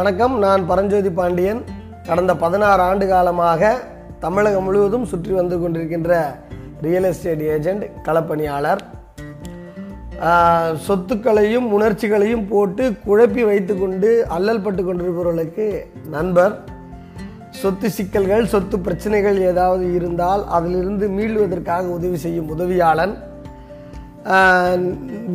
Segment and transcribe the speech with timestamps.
[0.00, 0.34] வணக்கம்.
[0.42, 1.58] நான் பரஞ்சோதி பாண்டியன்.
[2.06, 3.70] கடந்த பதினாறு ஆண்டு காலமாக
[4.22, 6.12] தமிழகம் முழுவதும் சுற்றி வந்து கொண்டிருக்கின்ற
[6.84, 8.80] ரியல் எஸ்டேட் ஏஜெண்ட் களப்பணியாளர்.
[10.86, 15.66] சொத்துக்களையும் உணர்ச்சிகளையும் போட்டு குழப்பி வைத்துக்கொண்டு அல்லல் பட்டு கொண்டிருப்பவர்களுக்கு
[16.14, 16.54] நண்பர்
[17.62, 23.12] சொத்து சிக்கல்கள் சொத்து பிரச்சனைகள் ஏதாவது இருந்தால் அதிலிருந்து மீள்வதற்காக உதவி செய்யும் உதவியாளன்.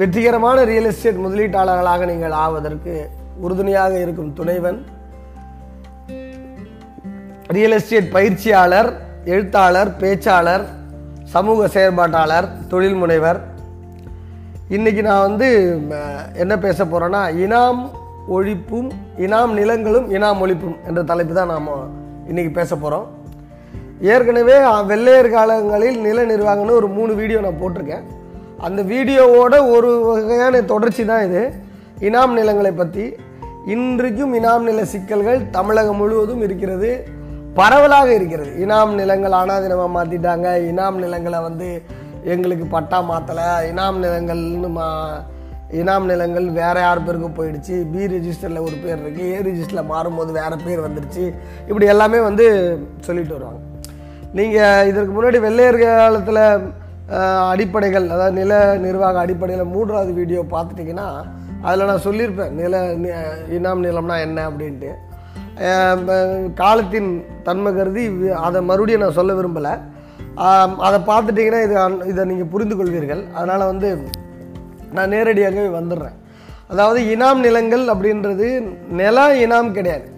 [0.01, 2.95] வெற்றிகரமான ரியல் எஸ்டேட் முதலீட்டாளர்களாக நீங்கள் ஆவதற்கு
[3.43, 4.79] உறுதுணையாக இருக்கும் துணைவன்
[7.55, 8.89] ரியல் எஸ்டேட் பயிற்சியாளர்
[9.33, 10.63] எழுத்தாளர் பேச்சாளர்
[11.33, 13.39] சமூக செயற்பாட்டாளர் தொழில் முனைவர்.
[14.75, 15.47] இன்னைக்கு நான் வந்து
[16.43, 17.81] என்ன பேச போறேன்னா இனாம்
[18.35, 18.89] ஒழிப்பும்
[19.25, 21.69] இனாம் நிலங்களும் இனாம் ஒழிப்பும் என்ற தலைப்பு தான் நாம்
[22.29, 23.05] இன்னைக்கு பேச போகிறோம்
[24.13, 24.55] ஏற்கனவே
[24.91, 28.05] வெள்ளையர் காலங்களில் நில நிர்வாகம்னு ஒரு மூணு வீடியோ நான் போட்டிருக்கேன்.
[28.67, 31.43] அந்த வீடியோவோட ஒரு வகையான தொடர்ச்சி தான் இது.
[32.07, 33.05] இனாம் நிலங்களை பற்றி
[33.73, 36.89] இன்றைக்கும் இனாம் நில சிக்கல்கள் தமிழகம் முழுவதும் இருக்கிறது.
[37.59, 38.51] பரவலாக இருக்கிறது.
[38.63, 41.67] இனாம் நிலங்கள் அனாதினமாக மாற்றிட்டாங்க இனாம் நிலங்களை வந்து
[42.33, 44.87] எங்களுக்கு பட்டா மாற்றலை இனாம் நிலங்கள்னு மா
[45.81, 47.77] இனாம் நிலங்கள் வேற யார் பேருக்கு போயிடுச்சு.
[47.93, 51.23] பி ரிஜிஸ்டரில் ஒரு பேர் இருக்குது ஏ ரிஜிஸ்டரில் மாறும்போது வேற பேர் வந்துருச்சு.
[51.69, 52.45] இப்படி எல்லாமே வந்து
[53.07, 53.61] சொல்லிட்டு வருவாங்க.
[54.39, 56.43] நீங்கள் இதற்கு முன்னாடி வெள்ளையர் காலத்தில்
[57.53, 58.53] அடிப்படைகள் அதாவது நில
[58.85, 61.09] நிர்வாக அடிப்படையில் மூன்றாவது வீடியோ பார்த்துட்டிங்கன்னா
[61.65, 62.95] அதில் நான் சொல்லியிருப்பேன் நில
[63.51, 64.93] இனாம் நிலம்னா என்ன அப்படின்ட்டு.
[66.53, 69.79] காலத்தின் தன்மை கருதி அதை மறுபடியும் நான் சொல்ல விரும்பலை.
[70.77, 74.07] அதை பார்த்துட்டிங்கன்னா இது இதை நீங்கள் புரிந்து கொள்வீர்கள் அதனால் வந்து
[74.91, 76.13] நான் நேரடியாகவே வந்துடுறேன்.
[76.67, 80.11] அதாவது இனாம் நிலங்கள் அப்படின்றது நில இனாம் கிடையாது.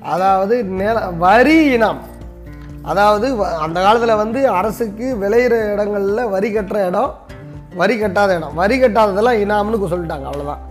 [0.00, 1.98] அதாவது நில வரி இனாம்.
[2.82, 7.14] அதாவது வ- அந்த காலத்தில் வந்து அரசுக்கு விளையிற இடங்களில் வரி கட்டுற இடம்
[7.78, 8.56] வரி கட்டாத இடம்.
[8.60, 10.62] வரி கட்டாததெல்லாம் இனாம்னு சொல்லிட்டாங்க அவ்வளோதான்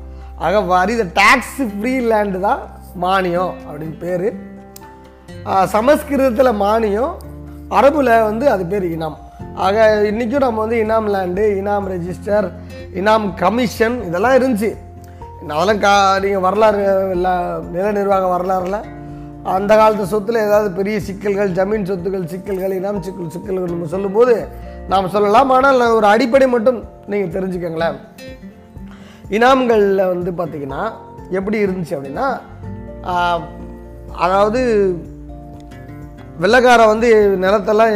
[0.45, 2.61] ஆக வரி டேக்ஸ் ஃப்ரீ லேண்டு தான்
[3.03, 4.27] மானியம் அப்படின்னு பேர்.
[5.73, 7.13] சமஸ்கிருதத்தில் மானியம்
[7.77, 9.17] அரபுல வந்து அது பேர் இனாம்.
[9.65, 12.47] ஆக இன்றைக்கும் நம்ம வந்து இனாம் லேண்டு இனாம் ரெஜிஸ்டர்
[12.99, 14.71] இனாம் கமிஷன் இதெல்லாம் இருந்துச்சு.
[15.55, 16.81] அதெல்லாம் கா நீங்கள் வரலாறு
[17.17, 17.33] எல்லா
[17.73, 18.77] நில நிர்வாக வரலாறுல
[19.57, 24.33] அந்த காலத்து சொத்தில் ஏதாவது பெரிய சிக்கல்கள் ஜமீன் சொத்துக்கள் சிக்கல்கள் இனாம் சிக்கல் சிக்கல்கள் நம்ம சொல்லும்போது
[24.91, 26.79] நாம் சொல்லலாம் ஆனால் ஒரு அடிப்படை மட்டும்
[27.11, 27.97] நீங்கள் தெரிஞ்சுக்கங்களேன்.
[29.37, 30.81] இனாம்களில் வந்து பார்த்தீங்கன்னா
[31.37, 32.27] எப்படி இருந்துச்சு அப்படின்னா
[34.25, 34.61] அதாவது
[36.43, 37.07] வெள்ளக்காரன் வந்து
[37.43, 37.93] நிலத்தெல்லாம்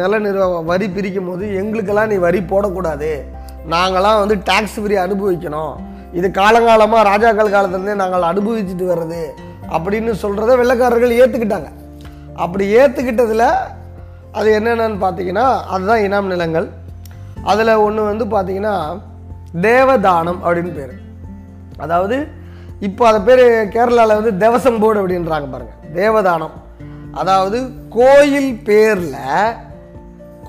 [0.00, 3.10] நில நிர்வாகம் வரி பிரிக்கும் போது எங்களுக்கெல்லாம் நீ வரி போடக்கூடாது.
[3.72, 5.74] நாங்களாம் வந்து டேக்ஸ் ஃப்ரீ அனுபவிக்கணும்.
[6.18, 9.22] இது காலங்காலமாக ராஜாக்கள் காலத்துலேருந்தே நாங்கள் அனுபவிச்சுட்டு வர்றது
[9.74, 11.70] அப்படின்னு சொல்கிறத வெள்ளக்காரர்கள் ஏற்றுக்கிட்டாங்க
[12.44, 13.46] அப்படி ஏற்றுக்கிட்டதில்
[14.32, 16.66] அது என்னென்னு பார்த்தீங்கன்னா அதுதான் இனாம் நிலங்கள்.
[17.42, 18.74] அதில் ஒன்று வந்து பார்த்தீங்கன்னா
[19.60, 20.94] தேவதானம் அப்படின்னு பேர்.
[21.76, 22.16] அதாவது
[22.80, 25.74] இப்போ அதை பேர் கேரளாவில் வந்து தேவசம் போர்டு அப்படின்றாங்க பாருங்க.
[25.94, 26.54] தேவதானம்.
[27.12, 27.58] அதாவது
[27.88, 29.56] கோயில் பேரில்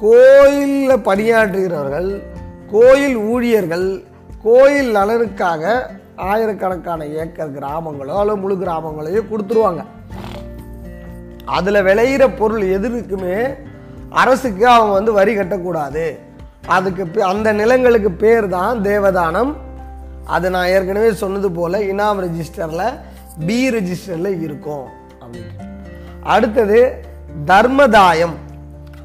[0.01, 2.09] கோயிலில் பணியாற்றுகிறவர்கள்
[2.71, 3.87] கோயில் ஊழியர்கள்
[4.43, 5.63] கோயில் நலனுக்காக
[6.15, 9.83] ஆயிரக்கணக்கான ஏக்கர் கிராமங்களோ அல்லது முழு கிராமங்களையோ கொடுத்துருவாங்க.
[11.45, 13.37] அதில் விளையிற பொருள் எதுக்குமே
[14.11, 16.19] அரசுக்கு அவங்க வந்து வரி கட்டக்கூடாது.
[16.67, 19.55] அதுக்கு பே- அந்த நிலங்களுக்கு பேர் தான் தேவதானம்.
[20.25, 22.99] அது நான் ஏற்கனவே சொன்னது போல இனாம் ரெஜிஸ்டரில்
[23.45, 24.85] பி ரிஜிஸ்டரில் இருக்கும்.
[25.21, 25.69] அப்படின்ட்டு
[26.23, 27.05] அடுத்தது
[27.45, 28.33] தர்மதாயம்.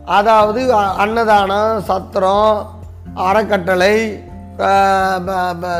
[0.04, 2.74] அதாவது அ- அன்னதானம் சத்திரம்
[3.14, 4.24] அறக்கட்டளை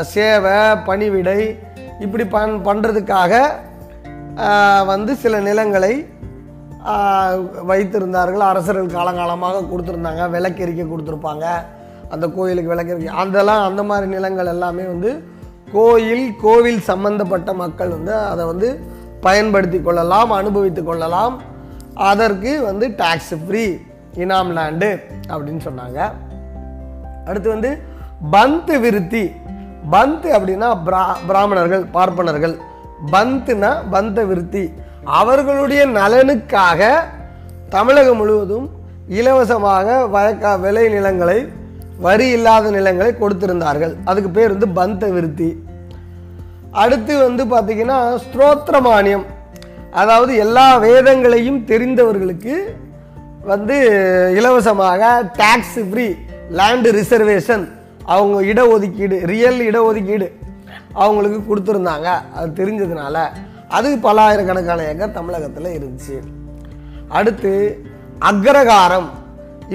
[0.01, 1.59] சேவை பணிவிடை
[1.99, 3.47] இப்படி பண் பண்ணுறதுக்காக
[4.85, 6.07] வந்து சில நிலங்களை
[7.67, 8.45] வைத்திருந்தார்கள்.
[8.51, 10.29] அரசர்கள் காலங்காலமாக கொடுத்துருந்தாங்க.
[10.29, 11.45] விளக்கெரிக்க கொடுத்துருப்பாங்க.
[12.09, 13.05] அந்த கோயிலுக்கு விளக்கெரிக்க.
[13.05, 15.23] அதெல்லாம் அந்த மாதிரி நிலங்கள் எல்லாமே வந்து
[15.71, 18.79] கோயில் கோவில் சம்பந்தப்பட்ட மக்கள் வந்து அதை வந்து
[19.21, 21.41] பயன்படுத்தி கொள்ளலாம் அனுபவித்து கொள்ளலாம்.
[21.93, 23.65] அதற்கு வந்து டாக்ஸ் ஃப்ரீ
[24.15, 26.11] இனாம் லேண்டு அப்படின்னு சொன்னாங்க.
[27.25, 27.81] அடுத்து வந்து
[28.31, 29.31] பந்து விருத்தி.
[29.89, 32.57] பந்து அப்படின்னா பிரா பிராமணர்கள் பார்ப்பனர்கள்.
[33.11, 34.73] பந்துனா பந்த விருத்தி.
[35.19, 36.89] அவர்களுடைய நலனுக்காக
[37.69, 38.69] தமிழகம் முழுவதும்
[39.07, 41.49] இலவசமாக வழக்க விளை நிலங்களை
[41.99, 43.93] வரி இல்லாத நிலங்களை கொடுத்திருந்தார்கள்.
[44.05, 45.63] அதுக்கு பேர் வந்து பந்த விருத்தி.
[46.71, 49.25] அடுத்து வந்து பார்த்திங்கன்னா ஸ்தோத்திர மானியம்.
[49.91, 52.55] அதாவது எல்லா வேதங்களையும் தெரிந்தவர்களுக்கு
[53.43, 53.75] வந்து
[54.39, 56.07] இலவசமாக டேக்ஸ் ஃப்ரீ
[56.49, 57.65] லேண்டு ரிசர்வேஷன்
[58.05, 60.27] அவங்க இடஒதுக்கீடு ரியல் இடஒதுக்கீடு
[60.93, 62.09] அவங்களுக்கு கொடுத்துருந்தாங்க.
[62.35, 63.17] அது தெரிஞ்சதுனால
[63.75, 66.17] அது பல ஆயிரக்கணக்கான ஏக்கர் தமிழகத்தில் இருந்துச்சு.
[67.17, 67.51] அடுத்து
[68.29, 69.09] அக்ரகாரம்.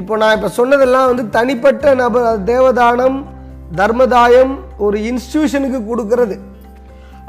[0.01, 3.19] இப்போ நான் இப்போ சொன்னதெல்லாம் வந்து தனிப்பட்ட நபர் தேவதானம்
[3.81, 4.55] தர்மதாயம்
[4.85, 6.37] ஒரு இன்ஸ்டியூஷனுக்கு கொடுக்கறது.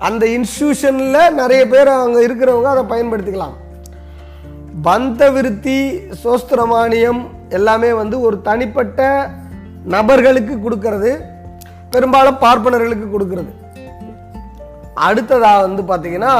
[0.07, 3.57] அந்த இன்ஸ்டியூஷனில் நிறைய பேர் அங்கே இருக்கிறவங்க அதை பயன்படுத்திக்கலாம்.
[4.87, 5.77] பந்த விருத்தி
[6.23, 7.21] சோஸ்திரமானியம்
[7.57, 9.01] எல்லாமே வந்து ஒரு தனிப்பட்ட
[9.95, 11.11] நபர்களுக்கு கொடுக்கறது.
[11.93, 13.51] பெரும்பாலும் பார்ப்பனர்களுக்கு கொடுக்கறது.
[15.07, 16.33] அடுத்ததாக வந்து பார்த்தீங்கன்னா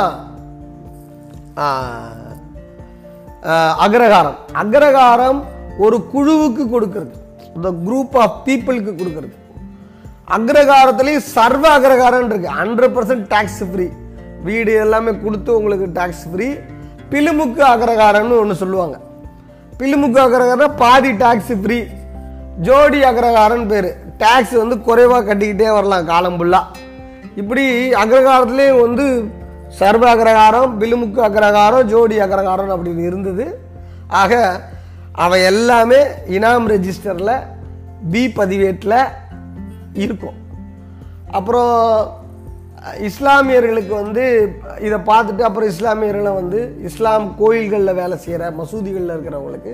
[3.86, 4.38] அக்ரகாரம்.
[4.62, 5.40] அக்ரகாரம்
[5.86, 7.14] ஒரு குழுவுக்கு கொடுக்கறது.
[7.56, 9.36] இந்த குரூப் ஆஃப் பீப்புளுக்கு கொடுக்கறது.
[10.36, 12.50] அக்ரகாரத்துலேயும் சர்வ அக்ரகாரம் இருக்கு.
[12.60, 13.88] ஹண்ட்ரட் பர்சன்ட் டேக்ஸ் ஃப்ரீ
[14.48, 16.48] வீடு எல்லாமே கொடுத்து உங்களுக்கு டேக்ஸ் ஃப்ரீ
[17.12, 18.96] பிலுமுக்கு அக்ரகாரம்னு ஒன்று சொல்லுவாங்க.
[19.80, 21.80] பிலுமுக்கு அக்ரகாரம் பாதி டேக்ஸ் ஃப்ரீ
[22.68, 23.90] ஜோடி அக்ரகாரம்னு பேர்.
[24.24, 26.82] டேக்ஸ் வந்து குறைவாக கட்டிக்கிட்டே வரலாம் காலம் ஃபுல்லாக
[27.36, 27.66] இப்படி
[28.04, 29.06] அக்ரகாரத்துலேயும் வந்து
[29.80, 33.46] சர்வ அக்ரகாரம் பிலுமுக்கு அக்ரகாரம் ஜோடி அக்ரகாரம் அப்படின்னு இருந்தது.
[34.08, 34.34] ஆக
[35.12, 36.00] அவை எல்லாமே
[36.38, 37.36] இனாம் ரெஜிஸ்டரில்
[38.12, 39.00] பி பதிவேட்டில்
[39.94, 40.38] இருக்கும்.
[41.32, 41.76] அப்புறம்
[43.10, 44.24] இஸ்லாமியர்களுக்கு வந்து
[44.80, 49.74] இதை பார்த்துட்டு அப்புறம் இஸ்லாமியர்களை வந்து இஸ்லாம் கோயில்களில் வேலை செய்கிற மசூதிகளில் இருக்கிறவங்களுக்கு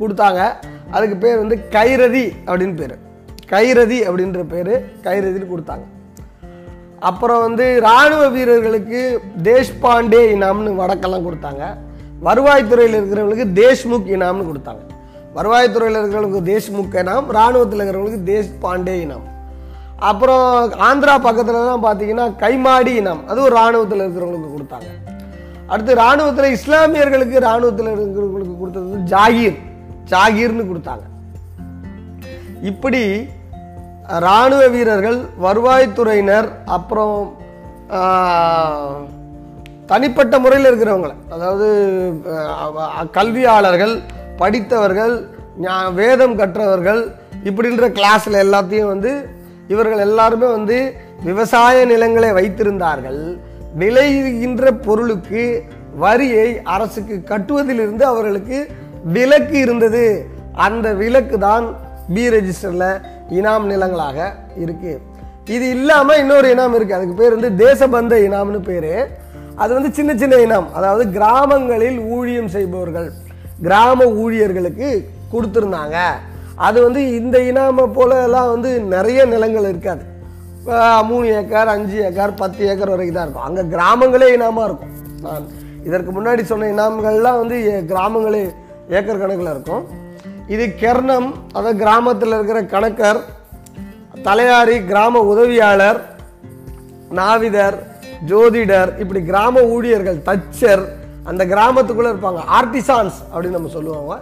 [0.00, 0.42] கொடுத்தாங்க.
[0.90, 2.96] அதுக்கு பேர் வந்து கைரதி அப்படின்னு பேர்.
[3.48, 4.72] கைரதி அப்படின்ற பேர்
[5.02, 5.86] கைரதின்னு கொடுத்தாங்க.
[7.08, 9.00] அப்புறம் வந்து ராணுவ வீரர்களுக்கு
[9.42, 11.62] தேஷ்பாண்டே இனாம்னு வடக்கெல்லாம் கொடுத்தாங்க.
[12.26, 14.82] வருவாய்த்துறையில் இருக்கிறவங்களுக்கு தேஷ்முக் இனாம்னு கொடுத்தாங்க.
[15.36, 19.26] வருவாய்த்துறையில் இருக்கிறவங்களுக்கு தேஷ்முக் இனாம் ராணுவத்தில் இருக்கிறவங்களுக்கு தேஷ்பாண்டே இனாம்.
[20.10, 24.90] அப்புறம் ஆந்திரா பக்கத்துலலாம் பார்த்தீங்கன்னா கைமாடி இனம் அது ஒரு ராணுவத்தில் இருக்கிறவங்களுக்கு கொடுத்தாங்க.
[25.66, 29.58] அடுத்து ராணுவத்தில் இஸ்லாமியர்களுக்கு ராணுவத்தில் இருக்கிறவங்களுக்கு கொடுத்தது ஜாகிர் ஜாகீர்.
[30.12, 31.04] ஜாகீர்னு கொடுத்தாங்க.
[32.70, 33.02] இப்படி
[34.08, 37.36] ராணுவ வீரர்கள் வருவாய்த்துறையினர் அப்புறம்
[39.86, 41.66] தனிப்பட்ட முறையில் இருக்கிறவங்கள அதாவது
[43.10, 44.02] கல்வியாளர்கள்
[44.36, 45.14] படித்தவர்கள்
[45.62, 47.12] ஞா- வேதம் கற்றவர்கள்
[47.44, 49.28] இப்படின்ற கிளாஸில் எல்லாத்தையும் வந்து
[49.68, 53.38] இவர்கள் எல்லாருமே வந்து விவசாய நிலங்களை வைத்திருந்தார்கள்.
[53.78, 55.64] விளைகின்ற பொருளுக்கு
[55.94, 58.70] வரியை அரசுக்கு கட்டுவதிலிருந்து அவர்களுக்கு
[59.04, 60.26] விலக்கு இருந்தது.
[60.52, 61.76] அந்த விலக்கு தான்
[62.14, 62.88] பி ரெஜிஸ்டரில்
[63.32, 65.00] இனாம் நிலங்களாக இருக்கு.
[65.44, 66.94] இது இல்லாம இன்னொரு இனாம் இருக்கு.
[66.94, 69.08] அதுக்கு பேர் வந்து தேசபந்த இனாம்னு பேரு.
[69.54, 70.72] அது வந்து சின்ன சின்ன இனாம்.
[70.72, 73.12] அதாவது கிராமங்களில் ஊழியம் செய்பவர்கள்
[73.62, 75.98] கிராம ஊழியர்களுக்கு கொடுத்துருந்தாங்க.
[76.56, 80.10] அது வந்து இந்த இனாமை போல எல்லாம் வந்து நிறைய நிலங்கள் இருக்காது.
[81.02, 83.42] மூணு ஏக்கர் அஞ்சு ஏக்கர் பத்து ஏக்கர் வரைக்கும் தான் இருக்கும்.
[83.42, 84.88] அங்கே கிராமங்களே இனாமாக இருக்கும்.
[85.22, 85.46] நான்
[85.84, 88.54] இதற்கு முன்னாடி சொன்ன இனாம்கள்லாம் வந்து ஏ- கிராமங்களே
[88.88, 90.00] ஏக்கர் கணக்கில் இருக்கும்.
[90.54, 93.20] இது கெர்ணம் அதாவது கிராமத்தில் இருக்கிற கணக்கர்
[94.26, 96.00] தலையாரி கிராம உதவியாளர்
[97.18, 97.78] நாவிதர்
[98.30, 100.84] ஜோதிடர் இப்படி கிராம ஊழியர்கள் தச்சர்
[101.30, 102.40] அந்த கிராமத்துக்குள்ளே இருப்பாங்க.
[102.58, 104.14] ஆர்டிசான்ஸ் அப்படின்னு நம்ம சொல்லுவாங்க.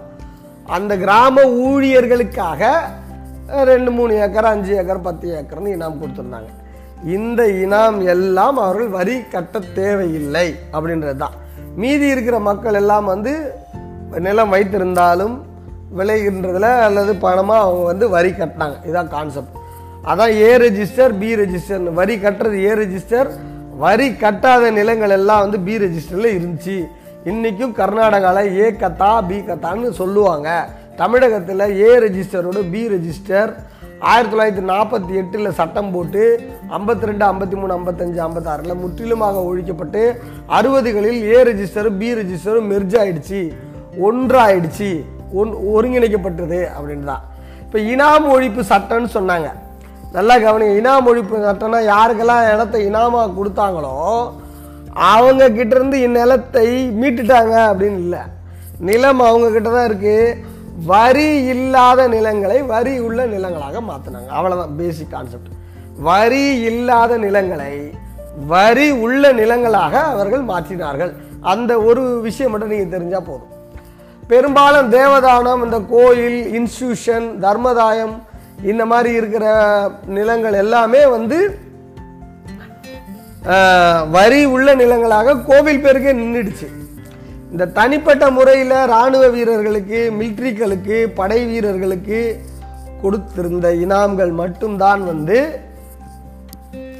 [0.76, 2.70] அந்த கிராம ஊழியர்களுக்காக
[3.70, 6.50] ரெண்டு மூணு ஏக்கர் அஞ்சு ஏக்கர் பத்து ஏக்கர்னு இனாம் கொடுத்துருந்தாங்க.
[7.16, 11.36] இந்த இனாம் எல்லாம் அவர்கள் வரி கட்ட தேவையில்லை அப்படின்றது தான்
[11.76, 13.32] மீதி இருக்கிற மக்கள் எல்லாம் வந்து
[14.26, 15.34] நிலம் வைத்திருந்தாலும்
[15.98, 18.76] விளைகின்றதில் அல்லது பணமாக அவங்க வந்து வரி கட்டினாங்க.
[18.86, 19.56] இதுதான் கான்செப்ட்
[20.10, 23.30] அதான் ஏ ரெஜிஸ்டர் பி ரெஜிஸ்டர்னு வரி கட்டுறது ஏ ரெஜிஸ்டர்
[23.84, 26.76] வரி கட்டாத நிலங்கள் எல்லாம் வந்து பி ரெஜிஸ்டரில் இருந்துச்சு.
[27.30, 30.48] இன்றைக்கும் கர்நாடகாவில் ஏ கத்தா பி கத்தான்னு சொல்லுவாங்க.
[31.02, 33.52] தமிழகத்தில் ஏ ரெஜிஸ்டரோட பி ரெஜிஸ்டர்
[34.10, 36.22] ஆயிரத்தி தொள்ளாயிரத்தி நாற்பத்தி எட்டில் சட்டம் போட்டு
[36.76, 40.02] ஐம்பத்தி ரெண்டு ஐம்பத்தி மூணு ஐம்பத்தஞ்சு ஐம்பத்தாறில் முற்றிலுமாக ஒழிக்கப்பட்டு
[40.58, 43.40] அறுபதுகளில் ஏ ரெஜிஸ்டரும் பி ரெஜிஸ்டரும் மெர்ஜ் ஆயிடுச்சு.
[44.06, 44.90] ஒன்றாயிடுச்சு.
[45.38, 47.24] ஒன் ஒருங்கிணைக்கப்பட்டது அப்படின்னு தான்
[47.64, 49.48] இப்போ இனாம் ஒழிப்பு சட்டம்னு சொன்னாங்க.
[50.16, 53.94] நல்லா கவனிங்க இனாம் ஒழிப்பு சட்டம்னா யாருக்கெல்லாம் இடத்த இனாமாக கொடுத்தாங்களோ
[55.10, 56.68] அவங்க கிட்டேருந்து இந்நிலத்தை
[57.00, 58.22] மீட்டுட்டாங்க அப்படின்னு இல்லை.
[58.88, 60.48] நிலம் அவங்க கிட்ட தான் இருக்குது
[60.90, 65.56] வரி இல்லாத நிலங்களை வரி உள்ள நிலங்களாக மாற்றினாங்க அவ்வளோதான் பேசிக் கான்செப்ட்
[66.08, 67.72] வரி இல்லாத நிலங்களை
[68.52, 71.12] வரி உள்ள நிலங்களாக அவர்கள் மாற்றினார்கள்.
[71.52, 73.52] அந்த ஒரு விஷயம் மட்டும் நீங்கள் தெரிஞ்சால் போதும்.
[74.30, 78.14] பெரும்பாலும் தேவதானம் இந்த கோயில் இன்ஸ்டியூஷன் தர்மதாயம்
[78.62, 79.44] இந்த மாதிரி இருக்கிற
[80.10, 81.38] நிலங்கள் எல்லாமே வந்து
[84.12, 86.68] வரி உள்ள நிலங்களாக கோவில் பேருக்கே நின்றுடுச்சு
[87.52, 92.20] இந்த தனிப்பட்ட முறையில் இராணுவ வீரர்களுக்கு மிலிட்ரிகளுக்கு படை வீரர்களுக்கு
[93.02, 95.38] கொடுத்திருந்த இனாம்கள் மட்டும்தான் வந்து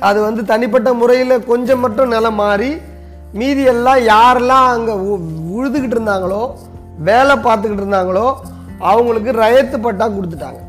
[0.00, 2.70] அது வந்து தனிப்பட்ட முறையில் கொஞ்சம் மட்டும் நிலம் மாறி
[3.34, 4.94] மீதி எல்லாம் யாரெல்லாம் அங்கே
[5.54, 6.42] உழுதுகிட்டு இருந்தாங்களோ
[7.08, 8.26] வேலை பார்த்துக்கிட்டு இருந்தாங்களோ
[8.90, 10.60] அவங்களுக்கு ரயத்து பட்டா கொடுத்துட்டாங்க.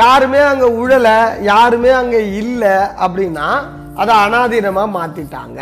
[0.00, 1.18] யாருமே அங்கே உழலை
[1.50, 3.46] யாருமே அங்கே இல்லை அப்படின்னா
[4.00, 5.60] அதை அனாதீனமாக மாற்றிட்டாங்க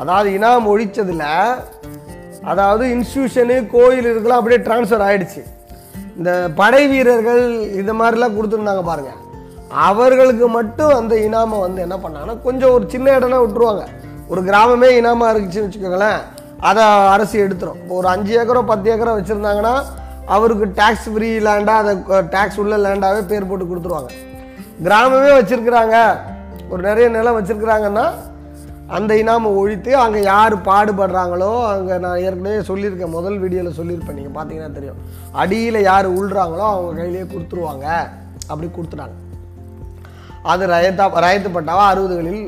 [0.00, 1.28] அதாவது இனாம் ஒழித்ததில்
[2.50, 5.42] அதாவது இன்ஸ்டியூஷனு கோயில் இருக்கலாம் அப்படியே ட்ரான்ஸ்ஃபர் ஆகிடுச்சு
[6.18, 6.30] இந்த
[6.60, 7.44] படை வீரர்கள்
[7.80, 9.12] இது மாதிரிலாம் கொடுத்துருந்தாங்க பாருங்க.
[9.88, 13.84] அவர்களுக்கு மட்டும் அந்த இனாமை வந்து என்ன பண்ணாங்கன்னா கொஞ்சம் ஒரு சின்ன இடம்னா விட்டுருவாங்க.
[14.32, 16.20] ஒரு கிராமமே இனாமா இருந்துச்சுன்னு வச்சுக்கோங்களேன்.
[16.68, 16.84] அதை
[17.14, 17.80] அரசு எடுத்துரும்.
[17.82, 19.74] இப்போ ஒரு அஞ்சு ஏக்கரோ பத்து ஏக்கரோ வச்சுருந்தாங்கன்னா
[20.36, 24.10] அவருக்கு டேக்ஸ் ஃப்ரீ லேண்டாக அதை டேக்ஸ் உள்ள லேண்டாகவே பேர் போட்டு கொடுத்துருவாங்க.
[24.86, 25.98] கிராமமே வச்சுருக்குறாங்க.
[26.72, 28.06] ஒரு நிறைய நிலம் வச்சுருக்குறாங்கன்னா
[28.96, 33.16] அந்த இனாமை ஒழித்து அங்கே யார் பாடுபடுறாங்களோ அங்கே நான் ஏற்கனவே சொல்லியிருக்கேன்.
[33.16, 34.18] முதல் வீடியோவில் சொல்லியிருப்பேன்.
[34.20, 35.00] நீங்கள் பார்த்தீங்கன்னா தெரியும்.
[35.42, 37.86] அடியில் யார் உள்றாங்களோ அவங்க கையிலேயே கொடுத்துருவாங்க.
[38.50, 39.16] அப்படி கொடுத்துட்டாங்க.
[40.44, 42.42] அது ரயத்தா ரயத்து பட்டாவா அறுபதுகளில்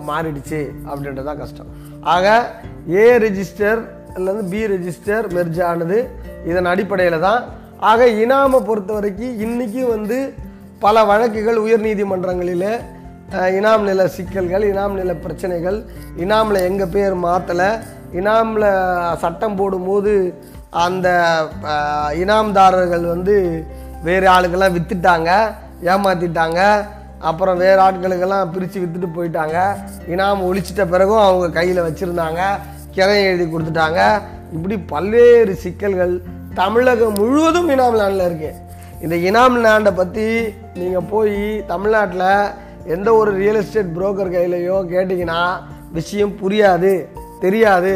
[0.00, 1.70] மாறிடுச்சு அப்படின்றது தான் கஷ்டம்.
[2.04, 2.26] ஆக
[2.94, 3.80] ஏ ரெஜிஸ்டர்
[4.14, 5.98] அல்லது பி ரெஜிஸ்டர் மெர்ஜ் ஆனது
[6.44, 7.42] இதன் அடிப்படையில் தான்
[7.80, 10.18] ஆக இனாமை பொறுத்த வரைக்கும் இன்றைக்கும் வந்து
[10.78, 12.70] பல வழக்குகள் உயர்நீதிமன்றங்களில்
[13.56, 15.78] இனாம் நில சிக்கல்கள் இனாம் நில பிரச்சனைகள்
[16.16, 17.68] இனாமில் எங்கள் பேர் மாற்றலை
[18.12, 18.68] இனாமில்
[19.20, 20.14] சட்டம் போடும்போது
[20.84, 21.08] அந்த
[22.14, 23.34] இனாம்தாரர்கள் வந்து
[24.02, 25.30] வேறு ஆளுக்கெல்லாம் விற்றுட்டாங்க
[25.84, 26.60] ஏமாற்றிட்டாங்க
[27.28, 29.58] அப்புறம் வேறு ஆட்களுக்கெல்லாம் பிரித்து விற்றுட்டு போயிட்டாங்க.
[30.12, 32.42] இனாம் ஒழிச்சிட்ட பிறகும் அவங்க கையில் வச்சுருந்தாங்க.
[32.96, 34.00] கிரையை எழுதி கொடுத்துட்டாங்க.
[34.56, 36.14] இப்படி பல்வேறு சிக்கல்கள்
[36.60, 38.58] தமிழகம் முழுவதும் இனாம் லேண்டில் இருக்குது
[39.04, 40.26] இந்த இனாம் லேண்டை பற்றி
[40.80, 41.36] நீங்கள் போய்
[41.72, 42.30] தமிழ்நாட்டில்
[42.94, 45.42] எந்த ஒரு ரியல் எஸ்டேட் புரோக்கர் கையிலையோ கேட்டிங்கன்னா
[45.98, 46.92] விஷயம் புரியாது
[47.44, 47.94] தெரியாது.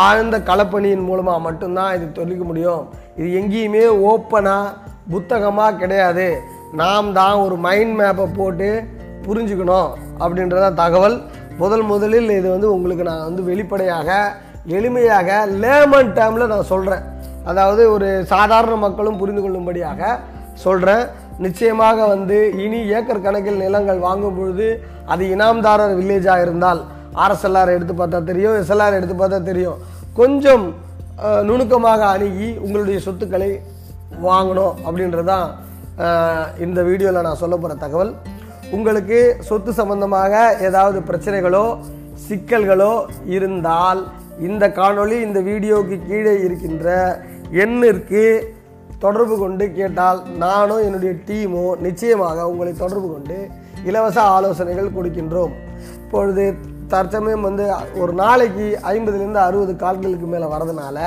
[0.00, 2.82] ஆழ்ந்த களப்பணியின் மூலமாக மட்டும்தான் இது சொல்லிக்க முடியும்.
[3.18, 4.74] இது எங்கேயுமே ஓப்பனாக
[5.12, 6.26] புத்தகமாக கிடையாது.
[6.72, 8.68] நாம் தான் ஒரு மைண்ட் மேப்பை போட்டு
[9.26, 9.88] புரிஞ்சுக்கணும்
[10.20, 11.16] அப்படின்றதான் தகவல்.
[11.58, 14.08] முதல் முதலில் இது வந்து உங்களுக்கு நான் வந்து வெளிப்படையாக
[14.76, 15.30] எளிமையாக
[15.62, 17.02] லேமன் டேமில் நான் சொல்கிறேன்
[17.44, 20.00] அதாவது ஒரு சாதாரண மக்களும் புரிந்து கொள்ளும்படியாக
[20.54, 21.04] சொல்கிறேன்
[21.38, 24.66] நிச்சயமாக வந்து இனி ஏக்கர் கணக்கில் நிலங்கள் வாங்கும் பொழுது
[25.06, 26.80] அது இனாம்தாரர் வில்லேஜாக இருந்தால்
[27.16, 29.78] ஆர்எஸ்எல்ஆர் எடுத்து பார்த்தா தெரியும் எஸ்எல்ஆர் எடுத்து பார்த்தா தெரியும்.
[30.14, 30.64] கொஞ்சம்
[31.42, 33.50] நுணுக்கமாக அணுகி உங்களுடைய சொத்துக்களை
[34.22, 35.46] வாங்கணும் அப்படின்றது தான்
[36.64, 38.12] இந்த வீடியோவில் நான் சொல்ல போகிற தகவல்
[38.76, 39.18] உங்களுக்கு
[39.48, 40.34] சொத்து சம்பந்தமாக
[40.68, 41.64] ஏதாவது பிரச்சனைகளோ
[42.26, 42.92] சிக்கல்களோ
[43.36, 44.00] இருந்தால்
[44.48, 46.88] இந்த காணொளி இந்த வீடியோவுக்கு கீழே இருக்கின்ற
[47.64, 48.22] எண்ணிற்கு
[49.02, 53.38] தொடர்பு கொண்டு கேட்டால் நானும் என்னுடைய டீமும் நிச்சயமாக உங்களை தொடர்பு கொண்டு
[53.90, 55.54] இலவச ஆலோசனைகள் கொடுக்கின்றோம்.
[56.04, 56.44] இப்பொழுது
[56.92, 57.64] தற்சமயம் வந்து
[58.02, 60.98] ஒரு நாளைக்கு ஐம்பதுலேருந்து அறுபது கால்களுக்கு மேலே வரதுனால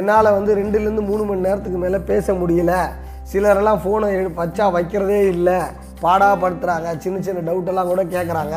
[0.00, 2.74] என்னால் வந்து ரெண்டுலேருந்து மூணு மணி நேரத்துக்கு மேலே பேச முடியல.
[3.32, 4.08] சிலரெல்லாம் ஃபோனை
[4.40, 5.58] வச்சா வைக்கிறதே இல்லை.
[6.04, 8.56] பாடாப்படுத்துகிறாங்க சின்ன சின்ன டவுட்டெல்லாம் கூட கேட்குறாங்க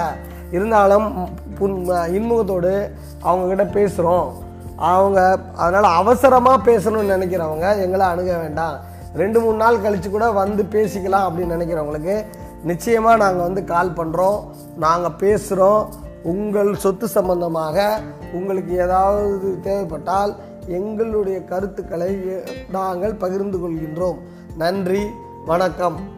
[0.56, 1.08] இருந்தாலும்
[1.60, 1.76] புன்
[2.16, 2.74] இன்முகத்தோடு
[3.28, 4.28] அவங்கக்கிட்ட பேசுகிறோம்
[4.92, 5.20] அவங்க
[5.64, 8.76] அதனால் அவசரமாக பேசணும்னு நினைக்கிறவங்க எங்களை அணுக வேண்டாம்.
[9.22, 12.16] ரெண்டு மூணு நாள் கழித்து கூட வந்து பேசிக்கலாம் அப்படின்னு நினைக்கிறவங்களுக்கு
[12.72, 14.40] நிச்சயமாக நாங்கள் வந்து கால் பண்ணுறோம்
[14.86, 15.82] நாங்கள் பேசுகிறோம்
[16.32, 17.88] உங்கள் சொத்து சம்பந்தமாக
[18.38, 20.34] உங்களுக்கு ஏதாவது தேவைப்பட்டால்
[20.78, 22.12] எங்களுடைய கருத்துக்களை
[22.78, 24.20] நாங்கள் பகிர்ந்து கொள்கின்றோம்.
[24.58, 25.12] நன்றி
[25.46, 26.15] வணக்கம்.